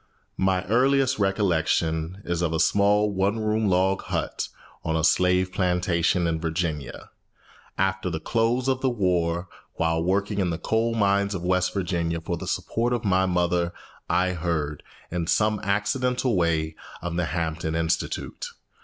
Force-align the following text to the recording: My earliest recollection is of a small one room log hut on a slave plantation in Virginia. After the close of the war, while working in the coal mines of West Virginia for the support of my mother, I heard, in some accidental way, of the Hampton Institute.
My 0.39 0.65
earliest 0.65 1.19
recollection 1.19 2.23
is 2.25 2.41
of 2.41 2.53
a 2.53 2.59
small 2.59 3.11
one 3.11 3.37
room 3.37 3.67
log 3.67 4.01
hut 4.01 4.47
on 4.83 4.95
a 4.95 5.03
slave 5.03 5.53
plantation 5.53 6.25
in 6.25 6.41
Virginia. 6.41 7.11
After 7.77 8.09
the 8.09 8.19
close 8.19 8.67
of 8.67 8.81
the 8.81 8.89
war, 8.89 9.47
while 9.75 10.03
working 10.03 10.39
in 10.39 10.49
the 10.49 10.57
coal 10.57 10.95
mines 10.95 11.35
of 11.35 11.43
West 11.43 11.71
Virginia 11.71 12.19
for 12.19 12.35
the 12.35 12.47
support 12.47 12.93
of 12.93 13.05
my 13.05 13.27
mother, 13.27 13.73
I 14.09 14.31
heard, 14.31 14.81
in 15.11 15.27
some 15.27 15.59
accidental 15.59 16.35
way, 16.35 16.73
of 17.03 17.15
the 17.15 17.25
Hampton 17.25 17.75
Institute. 17.75 18.47